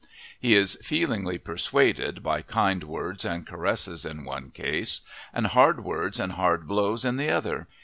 He 0.39 0.55
is 0.55 0.79
"feelingly 0.81 1.37
persuaded" 1.37 2.23
by 2.23 2.41
kind 2.41 2.83
words 2.85 3.23
and 3.23 3.45
caresses 3.45 4.03
in 4.03 4.23
one 4.25 4.49
case 4.49 5.01
and 5.31 5.45
hard 5.45 5.83
words 5.83 6.19
and 6.19 6.31
hard 6.31 6.67
blows 6.67 7.05
in 7.05 7.17
the 7.17 7.29
other. 7.29 7.67